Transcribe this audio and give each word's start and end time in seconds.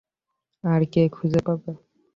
আর 0.63 0.81
কে 0.93 1.01
খুঁজে 1.15 1.39
পাবে? 1.45 1.71